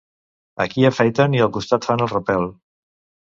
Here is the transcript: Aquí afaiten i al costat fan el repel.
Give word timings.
Aquí 0.63 0.85
afaiten 0.89 1.37
i 1.39 1.43
al 1.45 1.51
costat 1.59 1.87
fan 1.89 2.03
el 2.07 2.11
repel. 2.17 2.49